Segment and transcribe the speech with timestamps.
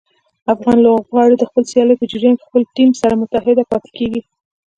[0.53, 4.21] افغان لوبغاړي د خپلو سیالیو په جریان کې خپل ټیم سره متحد پاتې کېږي.